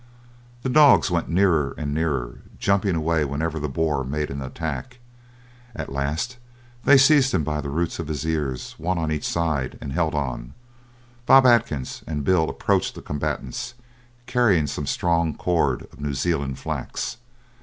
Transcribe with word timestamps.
The 0.63 0.69
dogs 0.69 1.11
went 1.11 1.29
nearer 1.29 1.75
and 1.77 1.93
nearer, 1.93 2.39
jumping 2.57 2.95
away 2.95 3.23
whenever 3.23 3.59
the 3.59 3.69
boar 3.69 4.03
made 4.03 4.31
an 4.31 4.41
attack. 4.41 4.97
At 5.75 5.91
last 5.91 6.37
they 6.85 6.97
seized 6.97 7.35
him 7.35 7.43
by 7.43 7.61
the 7.61 7.69
roots 7.69 7.99
of 7.99 8.07
his 8.07 8.25
ears, 8.25 8.73
one 8.79 8.97
on 8.97 9.11
each 9.11 9.27
side, 9.27 9.77
and 9.79 9.93
held 9.93 10.15
on. 10.15 10.55
Bob 11.27 11.45
Atkins 11.45 12.03
and 12.07 12.23
Bill 12.25 12.49
approached 12.49 12.95
the 12.95 13.03
combatants, 13.03 13.75
carrying 14.25 14.65
some 14.65 14.87
strong 14.87 15.35
cord, 15.35 15.83
of 15.93 16.01
New 16.01 16.15
Zealand 16.15 16.57
flax. 16.57 17.17